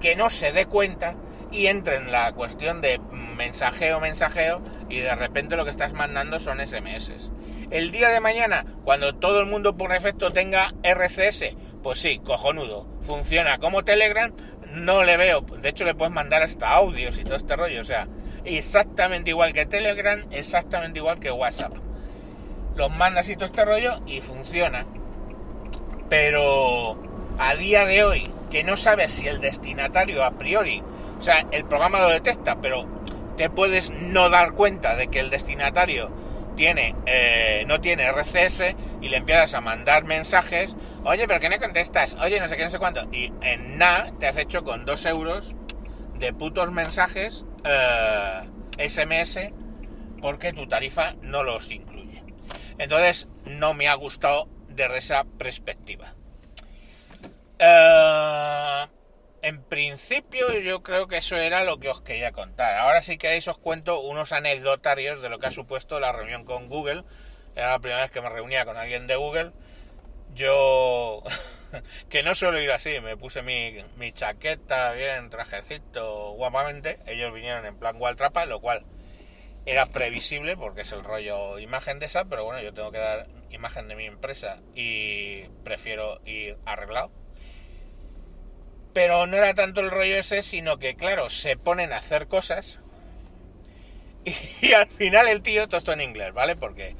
que 0.00 0.14
no 0.14 0.30
se 0.30 0.52
dé 0.52 0.66
cuenta 0.66 1.16
y 1.50 1.66
entre 1.66 1.96
en 1.96 2.12
la 2.12 2.32
cuestión 2.32 2.80
de 2.80 3.00
mensajeo, 3.36 4.00
mensajeo 4.00 4.62
y 4.88 5.00
de 5.00 5.14
repente 5.16 5.56
lo 5.56 5.64
que 5.64 5.70
estás 5.70 5.92
mandando 5.92 6.38
son 6.38 6.64
SMS. 6.64 7.30
El 7.70 7.90
día 7.90 8.10
de 8.10 8.20
mañana, 8.20 8.64
cuando 8.84 9.14
todo 9.16 9.40
el 9.40 9.46
mundo 9.46 9.76
por 9.76 9.90
defecto 9.90 10.30
tenga 10.30 10.72
RCS, 10.82 11.56
pues 11.82 11.98
sí, 11.98 12.20
cojonudo, 12.24 12.86
funciona 13.00 13.58
como 13.58 13.84
Telegram, 13.84 14.32
no 14.72 15.02
le 15.02 15.16
veo, 15.16 15.40
de 15.40 15.68
hecho 15.68 15.84
le 15.84 15.94
puedes 15.94 16.12
mandar 16.12 16.42
hasta 16.42 16.70
audios 16.70 17.18
y 17.18 17.24
todo 17.24 17.36
este 17.36 17.56
rollo, 17.56 17.80
o 17.80 17.84
sea, 17.84 18.06
exactamente 18.44 19.30
igual 19.30 19.52
que 19.52 19.66
Telegram, 19.66 20.24
exactamente 20.30 20.98
igual 20.98 21.18
que 21.18 21.30
WhatsApp. 21.30 21.74
los 22.76 22.90
mandas 22.90 23.28
y 23.28 23.34
todo 23.34 23.46
este 23.46 23.64
rollo 23.64 24.00
y 24.06 24.20
funciona. 24.20 24.84
Pero 26.08 26.98
a 27.38 27.54
día 27.54 27.84
de 27.84 28.04
hoy, 28.04 28.30
que 28.50 28.64
no 28.64 28.76
sabes 28.76 29.12
si 29.12 29.28
el 29.28 29.40
destinatario 29.40 30.24
a 30.24 30.32
priori, 30.32 30.82
o 31.18 31.22
sea, 31.22 31.46
el 31.52 31.64
programa 31.64 32.00
lo 32.00 32.08
detecta, 32.08 32.60
pero 32.60 32.86
te 33.36 33.48
puedes 33.48 33.90
no 33.90 34.28
dar 34.28 34.52
cuenta 34.52 34.96
de 34.96 35.08
que 35.08 35.20
el 35.20 35.30
destinatario 35.30 36.10
tiene, 36.56 36.94
eh, 37.06 37.64
no 37.66 37.80
tiene 37.80 38.04
RCS 38.04 38.74
y 39.00 39.08
le 39.08 39.18
empiezas 39.18 39.54
a 39.54 39.60
mandar 39.60 40.04
mensajes, 40.04 40.76
oye, 41.04 41.26
pero 41.26 41.40
que 41.40 41.48
no 41.48 41.58
contestas, 41.58 42.16
oye, 42.20 42.40
no 42.40 42.48
sé 42.48 42.56
qué, 42.56 42.64
no 42.64 42.70
sé 42.70 42.78
cuánto, 42.78 43.06
y 43.12 43.32
en 43.42 43.78
nada 43.78 44.12
te 44.18 44.26
has 44.26 44.36
hecho 44.36 44.64
con 44.64 44.84
dos 44.84 45.04
euros 45.06 45.54
de 46.18 46.32
putos 46.32 46.70
mensajes 46.70 47.44
SMS 47.64 49.36
eh, 49.36 49.54
porque 50.20 50.52
tu 50.52 50.66
tarifa 50.66 51.14
no 51.22 51.42
los 51.42 51.70
incluye. 51.70 52.22
Entonces, 52.78 53.28
no 53.44 53.74
me 53.74 53.88
ha 53.88 53.94
gustado 53.94 54.48
desde 54.68 54.98
esa 54.98 55.24
perspectiva. 55.24 56.14
Eh, 57.58 58.86
en 59.42 59.62
principio 59.62 60.58
yo 60.58 60.82
creo 60.82 61.06
que 61.06 61.18
eso 61.18 61.36
era 61.36 61.64
lo 61.64 61.78
que 61.78 61.90
os 61.90 62.00
quería 62.00 62.32
contar. 62.32 62.78
Ahora 62.78 63.02
si 63.02 63.18
queréis 63.18 63.46
os 63.48 63.58
cuento 63.58 64.00
unos 64.00 64.32
anecdotarios 64.32 65.22
de 65.22 65.28
lo 65.28 65.38
que 65.38 65.46
ha 65.46 65.52
supuesto 65.52 66.00
la 66.00 66.12
reunión 66.12 66.44
con 66.44 66.68
Google. 66.68 67.04
Era 67.54 67.70
la 67.70 67.78
primera 67.78 68.02
vez 68.02 68.10
que 68.10 68.20
me 68.20 68.30
reunía 68.30 68.64
con 68.64 68.76
alguien 68.76 69.06
de 69.06 69.16
Google. 69.16 69.52
Yo, 70.34 71.22
que 72.08 72.22
no 72.22 72.34
suelo 72.34 72.60
ir 72.60 72.70
así, 72.72 73.00
me 73.00 73.16
puse 73.16 73.42
mi, 73.42 73.84
mi 73.96 74.12
chaqueta 74.12 74.92
bien, 74.92 75.30
trajecito, 75.30 76.32
guapamente. 76.32 76.98
Ellos 77.06 77.32
vinieron 77.32 77.66
en 77.66 77.76
plan 77.76 77.96
Waltrapa, 77.98 78.46
lo 78.46 78.60
cual 78.60 78.84
era 79.66 79.86
previsible 79.86 80.56
porque 80.56 80.82
es 80.82 80.92
el 80.92 81.04
rollo 81.04 81.58
imagen 81.58 81.98
de 81.98 82.06
esa, 82.06 82.24
pero 82.26 82.44
bueno, 82.44 82.60
yo 82.62 82.74
tengo 82.74 82.92
que 82.92 82.98
dar 82.98 83.28
imagen 83.50 83.88
de 83.88 83.96
mi 83.96 84.06
empresa 84.06 84.60
y 84.74 85.44
prefiero 85.64 86.20
ir 86.24 86.58
arreglado 86.66 87.10
pero 88.94 89.26
no 89.26 89.36
era 89.36 89.54
tanto 89.54 89.80
el 89.80 89.90
rollo 89.90 90.16
ese, 90.16 90.42
sino 90.42 90.78
que, 90.78 90.94
claro, 90.94 91.28
se 91.28 91.56
ponen 91.56 91.92
a 91.92 91.98
hacer 91.98 92.28
cosas 92.28 92.78
y, 94.62 94.72
al 94.72 94.86
final 94.86 95.28
el 95.28 95.42
tío, 95.42 95.66
todo 95.66 95.78
esto 95.78 95.92
en 95.92 96.00
inglés, 96.00 96.32
¿vale? 96.32 96.56
Porque 96.56 96.96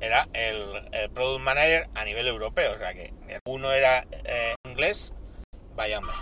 era 0.00 0.28
el, 0.32 1.10
product 1.14 1.42
manager 1.42 1.88
a 1.94 2.04
nivel 2.04 2.26
europeo, 2.26 2.74
o 2.74 2.78
sea 2.78 2.94
que 2.94 3.12
uno 3.44 3.72
era 3.72 4.06
eh, 4.24 4.54
inglés, 4.64 5.12
vaya 5.74 5.98
hombre. 5.98 6.14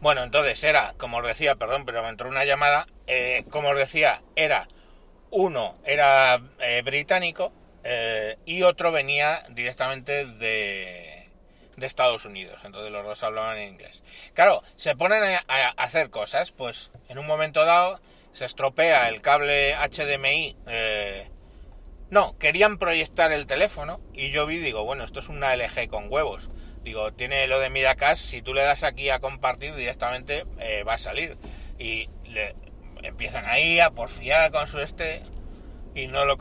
Bueno, 0.00 0.24
entonces 0.24 0.62
era, 0.64 0.94
como 0.96 1.18
os 1.18 1.26
decía, 1.26 1.54
perdón, 1.54 1.84
pero 1.84 2.02
me 2.02 2.08
entró 2.08 2.28
una 2.28 2.44
llamada, 2.44 2.86
eh, 3.06 3.44
como 3.50 3.68
os 3.68 3.76
decía, 3.76 4.22
era 4.36 4.68
uno 5.30 5.78
era 5.86 6.42
eh, 6.60 6.82
británico 6.84 7.52
y 8.44 8.62
otro 8.62 8.92
venía 8.92 9.42
directamente 9.50 10.24
de, 10.24 11.22
de 11.76 11.86
Estados 11.86 12.24
Unidos. 12.24 12.60
Entonces 12.64 12.90
los 12.90 13.04
dos 13.04 13.22
hablaban 13.22 13.58
en 13.58 13.70
inglés. 13.70 14.02
Claro, 14.34 14.62
se 14.76 14.96
ponen 14.96 15.22
a, 15.24 15.68
hacer 15.76 16.10
cosas, 16.10 16.52
pues 16.52 16.90
en 17.08 17.18
un 17.18 17.26
momento 17.26 17.64
dado 17.64 18.00
se 18.32 18.44
estropea 18.44 19.08
el 19.08 19.20
cable 19.20 19.74
HDMI. 19.74 20.56
Eh, 20.66 21.28
no, 22.10 22.36
querían 22.38 22.78
proyectar 22.78 23.32
el 23.32 23.46
teléfono 23.46 24.00
y 24.12 24.30
yo 24.30 24.46
vi, 24.46 24.58
digo, 24.58 24.84
bueno, 24.84 25.04
esto 25.04 25.20
es 25.20 25.28
una 25.28 25.54
LG 25.56 25.88
con 25.88 26.12
huevos. 26.12 26.50
Digo, 26.84 27.12
tiene 27.12 27.46
lo 27.46 27.60
de 27.60 27.70
Miracast, 27.70 28.22
si 28.24 28.42
tú 28.42 28.54
le 28.54 28.62
das 28.62 28.82
aquí 28.82 29.08
a 29.08 29.20
compartir 29.20 29.74
directamente 29.74 30.44
eh, 30.58 30.82
va 30.82 30.94
a 30.94 30.98
salir. 30.98 31.38
Y 31.78 32.08
le, 32.24 32.54
empiezan 33.02 33.46
ahí 33.46 33.80
a 33.80 33.90
porfiar 33.90 34.50
con 34.50 34.66
su 34.66 34.80
este 34.80 35.22
y 35.94 36.06
no 36.06 36.24
lo, 36.24 36.36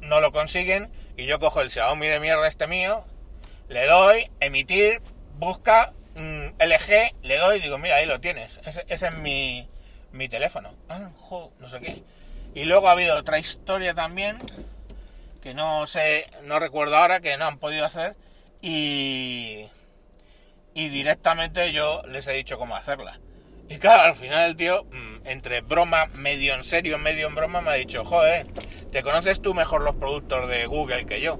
no 0.00 0.20
lo 0.20 0.32
consiguen. 0.32 0.90
Y 1.16 1.26
yo 1.26 1.38
cojo 1.38 1.60
el 1.60 1.70
Xiaomi 1.70 2.06
de 2.06 2.20
mierda 2.20 2.48
este 2.48 2.66
mío, 2.66 3.04
le 3.68 3.86
doy, 3.86 4.30
emitir, 4.40 5.00
busca 5.34 5.92
mm, 6.14 6.48
LG, 6.58 7.14
le 7.22 7.36
doy 7.36 7.60
digo, 7.60 7.78
mira, 7.78 7.96
ahí 7.96 8.06
lo 8.06 8.20
tienes. 8.20 8.58
Ese, 8.64 8.84
es 8.88 9.12
mi, 9.18 9.68
mi 10.12 10.28
teléfono. 10.28 10.74
Ah, 10.88 11.10
no 11.58 11.68
sé 11.68 11.80
qué. 11.80 12.02
Y 12.54 12.64
luego 12.64 12.88
ha 12.88 12.92
habido 12.92 13.16
otra 13.16 13.38
historia 13.38 13.94
también, 13.94 14.38
que 15.42 15.54
no 15.54 15.86
sé, 15.86 16.26
no 16.44 16.58
recuerdo 16.58 16.96
ahora, 16.96 17.20
que 17.20 17.36
no 17.36 17.46
han 17.46 17.58
podido 17.58 17.84
hacer. 17.84 18.16
Y, 18.60 19.66
y 20.74 20.88
directamente 20.88 21.72
yo 21.72 22.02
les 22.08 22.26
he 22.26 22.32
dicho 22.32 22.58
cómo 22.58 22.76
hacerla. 22.76 23.20
Y 23.68 23.78
claro, 23.78 24.02
al 24.02 24.16
final 24.16 24.50
el 24.50 24.56
tío, 24.56 24.84
mm, 24.84 25.28
entre 25.28 25.60
broma, 25.60 26.06
medio 26.06 26.54
en 26.54 26.64
serio, 26.64 26.98
medio 26.98 27.28
en 27.28 27.36
broma, 27.36 27.60
me 27.60 27.70
ha 27.70 27.74
dicho, 27.74 28.04
joder, 28.04 28.48
¿te 28.90 29.02
conoces 29.02 29.40
tú 29.40 29.54
mejor 29.54 29.82
los 29.82 29.94
productos 29.94 30.48
de 30.48 30.66
Google 30.66 31.06
que 31.06 31.20
yo? 31.20 31.38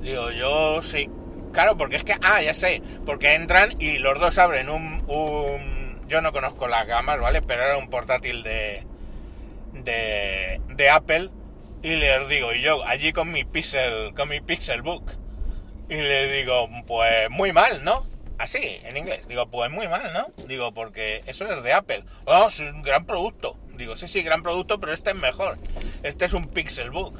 Digo, 0.00 0.30
yo 0.30 0.80
sí. 0.82 1.10
Claro, 1.52 1.76
porque 1.76 1.96
es 1.96 2.04
que, 2.04 2.14
ah, 2.22 2.40
ya 2.42 2.54
sé, 2.54 2.80
porque 3.04 3.34
entran 3.34 3.80
y 3.80 3.98
los 3.98 4.20
dos 4.20 4.38
abren 4.38 4.70
un, 4.70 5.04
un 5.08 5.73
yo 6.08 6.20
no 6.20 6.32
conozco 6.32 6.68
las 6.68 6.86
gamas, 6.86 7.20
¿vale? 7.20 7.42
Pero 7.42 7.62
era 7.62 7.76
un 7.78 7.90
portátil 7.90 8.42
de, 8.42 8.84
de, 9.72 10.60
de 10.68 10.90
Apple 10.90 11.30
y 11.82 11.96
les 11.96 12.28
digo, 12.28 12.52
y 12.52 12.62
yo 12.62 12.84
allí 12.84 13.12
con 13.12 13.30
mi 13.30 13.44
Pixel, 13.44 14.14
con 14.14 14.28
mi 14.28 14.40
Pixelbook, 14.40 15.10
y 15.88 15.96
les 15.96 16.32
digo, 16.32 16.68
pues 16.86 17.28
muy 17.30 17.52
mal, 17.52 17.84
¿no? 17.84 18.06
Así, 18.38 18.80
en 18.82 18.96
inglés. 18.96 19.26
Digo, 19.28 19.48
pues 19.48 19.70
muy 19.70 19.86
mal, 19.86 20.12
¿no? 20.12 20.46
Digo, 20.46 20.72
porque 20.72 21.22
eso 21.26 21.46
es 21.46 21.62
de 21.62 21.72
Apple. 21.72 22.04
Oh, 22.24 22.48
es 22.48 22.58
un 22.60 22.82
gran 22.82 23.04
producto. 23.04 23.56
Digo, 23.76 23.94
sí, 23.96 24.08
sí, 24.08 24.22
gran 24.22 24.42
producto, 24.42 24.80
pero 24.80 24.92
este 24.92 25.10
es 25.10 25.16
mejor. 25.16 25.58
Este 26.02 26.24
es 26.24 26.32
un 26.32 26.48
Pixelbook 26.48 27.16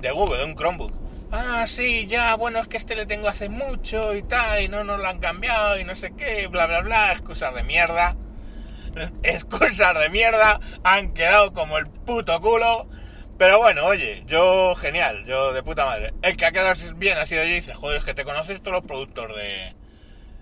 de 0.00 0.10
Google, 0.10 0.44
un 0.44 0.56
Chromebook 0.56 1.10
ah, 1.32 1.66
sí, 1.66 2.06
ya, 2.06 2.34
bueno, 2.36 2.58
es 2.58 2.68
que 2.68 2.76
este 2.76 2.96
le 2.96 3.06
tengo 3.06 3.28
hace 3.28 3.48
mucho 3.48 4.14
y 4.14 4.22
tal, 4.22 4.62
y 4.62 4.68
no 4.68 4.84
nos 4.84 4.98
lo 4.98 5.06
han 5.06 5.18
cambiado 5.18 5.78
y 5.78 5.84
no 5.84 5.94
sé 5.94 6.12
qué, 6.16 6.46
bla, 6.48 6.66
bla, 6.66 6.80
bla, 6.80 7.12
excusas 7.12 7.54
de 7.54 7.62
mierda. 7.62 8.16
Excusas 9.22 9.98
de 9.98 10.08
mierda, 10.10 10.60
han 10.82 11.12
quedado 11.12 11.52
como 11.52 11.78
el 11.78 11.86
puto 11.86 12.40
culo. 12.40 12.88
Pero 13.38 13.58
bueno, 13.58 13.86
oye, 13.86 14.22
yo 14.26 14.74
genial, 14.74 15.24
yo 15.24 15.52
de 15.54 15.62
puta 15.62 15.86
madre. 15.86 16.12
El 16.22 16.36
que 16.36 16.44
ha 16.44 16.52
quedado 16.52 16.74
bien 16.96 17.16
ha 17.16 17.26
sido 17.26 17.42
yo 17.42 17.50
y 17.50 17.54
dice, 17.54 17.72
joder, 17.72 17.98
es 17.98 18.04
que 18.04 18.12
te 18.12 18.24
conoces 18.24 18.60
todos 18.60 18.74
los 18.74 18.84
productos 18.84 19.34
de, 19.34 19.74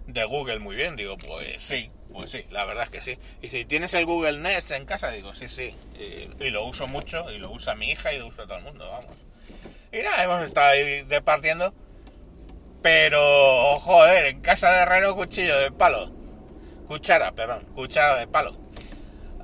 de 0.06 0.24
Google 0.24 0.58
muy 0.58 0.74
bien. 0.74 0.96
Digo, 0.96 1.16
pues 1.16 1.62
sí, 1.62 1.92
pues 2.12 2.30
sí, 2.30 2.44
la 2.50 2.64
verdad 2.64 2.84
es 2.84 2.90
que 2.90 3.00
sí. 3.00 3.18
Y 3.40 3.50
si 3.50 3.64
tienes 3.64 3.94
el 3.94 4.04
Google 4.04 4.38
Nest 4.38 4.72
en 4.72 4.84
casa, 4.84 5.10
digo, 5.10 5.32
sí, 5.32 5.48
sí. 5.48 5.72
Y, 5.94 6.44
y 6.44 6.50
lo 6.50 6.64
uso 6.64 6.88
mucho, 6.88 7.30
y 7.30 7.38
lo 7.38 7.52
usa 7.52 7.76
mi 7.76 7.90
hija 7.90 8.12
y 8.12 8.18
lo 8.18 8.26
usa 8.26 8.46
todo 8.46 8.58
el 8.58 8.64
mundo, 8.64 8.88
vamos. 8.90 9.16
Y 9.92 9.98
nada, 9.98 10.24
hemos 10.24 10.42
estado 10.42 10.70
ahí 10.70 11.02
departiendo. 11.02 11.72
Pero, 12.82 13.78
joder, 13.80 14.26
en 14.26 14.40
casa 14.40 14.72
de 14.72 14.82
herrero 14.82 15.14
cuchillo 15.14 15.56
de 15.58 15.70
palo. 15.70 16.17
Cuchara, 16.88 17.32
perdón, 17.32 17.66
cuchara 17.74 18.16
de 18.16 18.26
palo. 18.26 18.56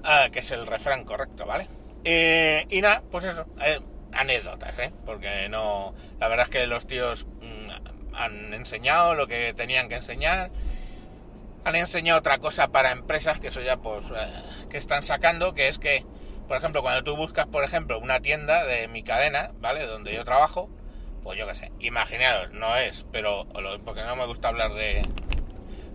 Ah, 0.02 0.28
que 0.32 0.38
es 0.38 0.50
el 0.50 0.66
refrán 0.66 1.04
correcto, 1.04 1.44
¿vale? 1.46 1.68
Eh, 2.04 2.66
y 2.70 2.80
nada, 2.80 3.02
pues 3.10 3.26
eso, 3.26 3.46
eh, 3.60 3.80
anécdotas, 4.12 4.78
¿eh? 4.78 4.92
Porque 5.04 5.48
no... 5.50 5.94
La 6.18 6.28
verdad 6.28 6.46
es 6.46 6.50
que 6.50 6.66
los 6.66 6.86
tíos 6.86 7.26
mm, 7.42 8.14
han 8.14 8.54
enseñado 8.54 9.14
lo 9.14 9.26
que 9.26 9.52
tenían 9.54 9.90
que 9.90 9.96
enseñar. 9.96 10.50
Han 11.64 11.76
enseñado 11.76 12.18
otra 12.18 12.38
cosa 12.38 12.68
para 12.68 12.92
empresas, 12.92 13.38
que 13.38 13.48
eso 13.48 13.60
ya 13.60 13.76
pues... 13.76 14.06
Eh, 14.06 14.68
que 14.70 14.78
están 14.78 15.02
sacando, 15.02 15.54
que 15.54 15.68
es 15.68 15.78
que 15.78 16.04
por 16.48 16.58
ejemplo, 16.58 16.82
cuando 16.82 17.02
tú 17.02 17.16
buscas, 17.16 17.46
por 17.46 17.64
ejemplo, 17.64 17.98
una 17.98 18.20
tienda 18.20 18.66
de 18.66 18.88
mi 18.88 19.02
cadena, 19.02 19.52
¿vale? 19.60 19.86
Donde 19.86 20.14
yo 20.14 20.24
trabajo, 20.24 20.68
pues 21.22 21.38
yo 21.38 21.46
qué 21.46 21.54
sé, 21.54 21.72
imaginaros, 21.80 22.52
no 22.52 22.76
es, 22.76 23.06
pero 23.12 23.46
porque 23.84 24.02
no 24.02 24.14
me 24.16 24.26
gusta 24.26 24.48
hablar 24.48 24.74
de, 24.74 25.02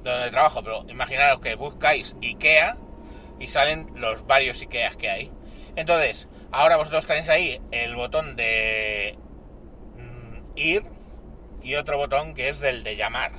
donde 0.04 0.32
trabajo, 0.32 0.64
pero 0.64 0.86
imaginaros 0.88 1.40
que 1.42 1.56
buscáis 1.56 2.16
IKEA 2.22 2.78
y 3.40 3.48
salen 3.48 3.92
los 3.96 4.26
varios 4.26 4.62
IKEAs 4.62 4.96
que 4.96 5.10
hay. 5.10 5.32
Entonces, 5.76 6.28
ahora 6.52 6.78
vosotros 6.78 7.06
tenéis 7.06 7.30
ahí 7.30 7.62
el 7.72 7.96
botón 7.96 8.36
de 8.36 9.18
mm, 9.98 10.58
ir 10.58 10.84
y 11.62 11.76
otro 11.76 11.98
botón 11.98 12.34
que 12.34 12.50
es 12.50 12.60
del 12.60 12.84
de 12.84 12.96
llamar. 12.96 13.32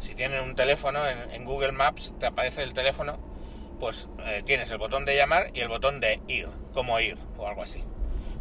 Si 0.00 0.14
tienen 0.14 0.42
un 0.42 0.54
teléfono 0.54 1.06
en 1.06 1.44
Google 1.44 1.72
Maps, 1.72 2.12
te 2.18 2.26
aparece 2.26 2.62
el 2.62 2.72
teléfono 2.72 3.18
pues 3.80 4.08
eh, 4.26 4.42
tienes 4.44 4.70
el 4.70 4.78
botón 4.78 5.06
de 5.06 5.16
llamar 5.16 5.50
y 5.54 5.60
el 5.60 5.68
botón 5.68 6.00
de 6.00 6.20
ir, 6.28 6.48
como 6.74 7.00
ir 7.00 7.16
o 7.38 7.48
algo 7.48 7.62
así. 7.62 7.82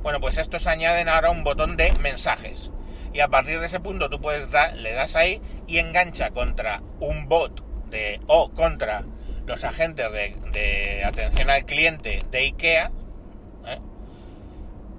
Bueno, 0.03 0.19
pues 0.19 0.37
estos 0.37 0.67
añaden 0.67 1.09
ahora 1.09 1.31
un 1.31 1.43
botón 1.43 1.77
de 1.77 1.93
mensajes. 2.01 2.71
Y 3.13 3.21
a 3.21 3.27
partir 3.27 3.59
de 3.59 3.65
ese 3.65 3.79
punto 3.79 4.09
tú 4.09 4.21
puedes 4.21 4.49
dar, 4.51 4.75
le 4.75 4.93
das 4.93 5.15
ahí 5.15 5.41
y 5.67 5.79
engancha 5.79 6.31
contra 6.31 6.81
un 6.99 7.27
bot 7.27 7.63
de, 7.89 8.19
o 8.27 8.51
contra 8.51 9.03
los 9.45 9.63
agentes 9.63 10.07
de, 10.11 11.03
atención 11.03 11.49
al 11.49 11.65
cliente 11.65 12.23
de 12.29 12.37
IKEA. 12.37 12.91
¿eh? 13.65 13.79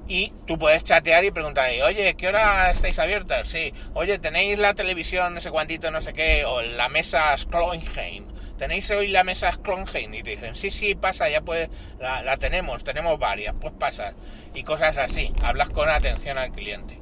Y 0.08 0.32
tú 0.46 0.58
puedes 0.58 0.82
chatear 0.82 1.24
y 1.24 1.30
preguntar 1.30 1.66
ahí, 1.66 1.80
oye, 1.82 2.14
¿qué 2.16 2.28
hora 2.28 2.70
estáis 2.70 2.98
abiertas? 2.98 3.48
Sí, 3.48 3.72
oye, 3.94 4.18
tenéis 4.18 4.58
la 4.58 4.74
televisión, 4.74 5.34
no 5.34 5.40
sé 5.40 5.50
no 5.50 6.02
sé 6.02 6.12
qué, 6.12 6.44
o 6.44 6.62
la 6.62 6.88
mesa 6.88 7.36
Skloinheim 7.38 8.26
tenéis 8.60 8.90
hoy 8.90 9.08
la 9.08 9.24
mesa 9.24 9.50
Sklonheim 9.50 10.12
y 10.12 10.22
te 10.22 10.32
dicen, 10.32 10.54
sí, 10.54 10.70
sí, 10.70 10.94
pasa, 10.94 11.30
ya 11.30 11.40
puedes, 11.40 11.70
la, 11.98 12.36
tenemos, 12.36 12.84
tenemos 12.84 13.18
varias, 13.18 13.54
pues 13.58 13.72
pasa. 13.72 14.12
Y 14.52 14.64
cosas 14.64 14.98
así, 14.98 15.32
hablas 15.42 15.70
con 15.70 15.88
atención 15.88 16.36
al 16.36 16.52
cliente. 16.52 17.00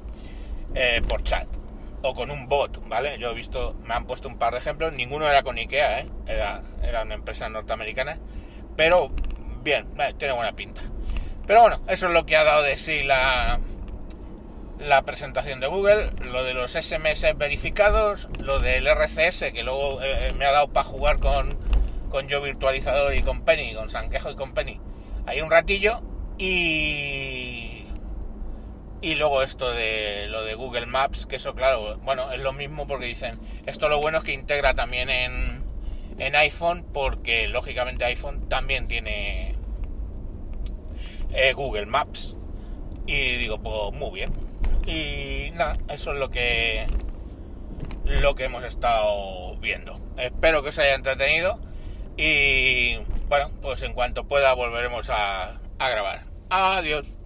Eh, 0.81 1.03
por 1.09 1.25
chat 1.25 1.49
o 2.03 2.15
con 2.15 2.31
un 2.31 2.49
bot, 2.49 2.89
¿vale? 2.89 3.19
Yo 3.19 3.33
he 3.33 3.35
visto, 3.35 3.75
me 3.85 3.95
han 3.95 4.07
puesto 4.07 4.29
un 4.29 4.39
par 4.39 4.53
de 4.53 4.61
ejemplos, 4.61 4.93
ninguno 4.93 5.29
era 5.29 5.43
con 5.43 5.59
IKEA, 5.59 6.01
¿eh? 6.01 6.07
era, 6.29 6.63
era 6.83 7.03
una 7.03 7.15
empresa 7.15 7.49
norteamericana, 7.49 8.19
pero 8.77 9.11
bien, 9.63 9.89
tiene 10.19 10.35
buena 10.35 10.53
pinta. 10.53 10.83
Pero 11.49 11.63
bueno, 11.63 11.81
eso 11.89 12.07
es 12.07 12.13
lo 12.13 12.27
que 12.27 12.37
ha 12.37 12.45
dado 12.45 12.63
de 12.63 12.77
sí 12.77 13.03
la, 13.03 13.59
la 14.79 15.03
presentación 15.03 15.59
de 15.59 15.67
Google, 15.67 16.13
lo 16.25 16.45
de 16.45 16.55
los 16.55 16.73
SMS 16.75 17.27
verificados, 17.37 18.29
lo 18.41 18.61
del 18.61 18.87
RCS, 18.87 19.51
que 19.53 19.65
luego 19.65 20.01
eh, 20.01 20.33
me 20.39 20.45
ha 20.45 20.53
dado 20.53 20.69
para 20.69 20.85
jugar 20.85 21.19
con, 21.19 21.59
con 22.11 22.29
Yo 22.29 22.41
Virtualizador 22.41 23.15
y 23.15 23.23
con 23.23 23.43
Penny, 23.43 23.75
con 23.75 23.91
Sanquejo 23.91 24.31
y 24.31 24.37
con 24.37 24.53
Penny, 24.53 24.81
hay 25.27 25.41
un 25.41 25.51
ratillo, 25.51 26.03
y 26.39 27.48
y 29.01 29.15
luego 29.15 29.43
esto 29.43 29.71
de 29.71 30.27
lo 30.29 30.45
de 30.45 30.55
Google 30.55 30.87
Maps, 30.87 31.27
que 31.27 31.37
eso 31.37 31.55
claro, 31.55 31.99
bueno, 31.99 32.33
es 32.33 32.41
lo 32.41 32.53
mismo 32.53 32.87
porque 32.87 33.07
dicen, 33.07 33.39
esto 33.67 33.89
lo 33.89 34.01
bueno 34.01 34.19
es 34.19 34.25
que 34.25 34.33
integra 34.33 34.75
también 34.75 35.09
en, 35.09 35.63
en 36.19 36.37
iPhone, 36.37 36.85
porque 36.93 37.47
lógicamente 37.49 38.05
iPhone 38.05 38.49
también 38.49 38.89
tiene 38.89 39.55
eh, 41.33 41.53
Google 41.53 41.87
Maps. 41.87 42.35
Y 43.07 43.37
digo, 43.37 43.59
pues 43.59 43.99
muy 43.99 44.11
bien. 44.11 44.33
Y 44.87 45.51
nada, 45.53 45.77
eso 45.89 46.13
es 46.13 46.19
lo 46.19 46.31
que 46.31 46.87
lo 48.05 48.35
que 48.35 48.45
hemos 48.45 48.65
estado 48.65 49.57
viendo. 49.59 50.01
Espero 50.17 50.63
que 50.63 50.71
os 50.71 50.79
haya 50.79 50.95
entretenido 50.95 51.61
y 52.17 52.97
bueno, 53.29 53.51
pues 53.63 53.83
en 53.83 53.93
cuanto 53.93 54.27
pueda 54.27 54.55
volveremos 54.55 55.11
a, 55.11 55.61
a 55.79 55.89
grabar. 55.91 56.25
Adiós. 56.51 57.18